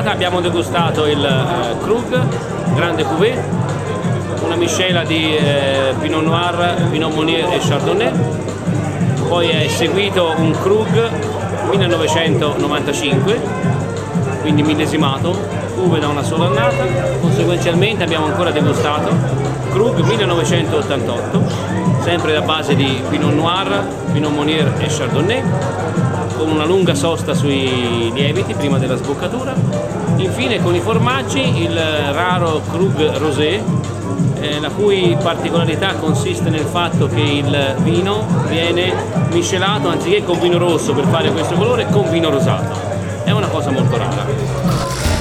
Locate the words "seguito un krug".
9.68-11.10